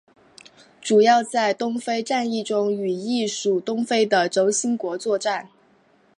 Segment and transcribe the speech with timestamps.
[0.81, 5.47] 主要在东非战役中与意属东非的轴心国作战。